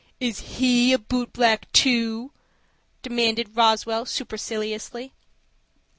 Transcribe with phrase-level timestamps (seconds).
[0.19, 2.31] "Is he a boot black, too?"
[3.03, 5.13] demanded Roswell, superciliously.